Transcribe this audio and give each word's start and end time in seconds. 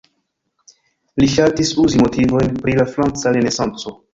Li 1.21 1.27
ŝatis 1.35 1.75
uzi 1.85 2.01
motivojn 2.05 2.59
pri 2.65 2.77
la 2.81 2.89
franca 2.95 3.39
renesanco. 3.39 3.99